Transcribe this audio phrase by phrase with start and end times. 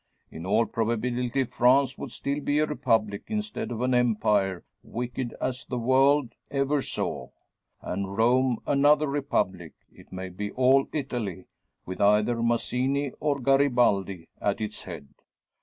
[0.31, 5.63] In all probability France would still be a republic instead of an empire, wicked as
[5.63, 7.29] the world ever saw;
[7.83, 11.45] and Rome another republic it maybe all Italy
[11.85, 15.09] with either Mazzini or Garibaldi at its head.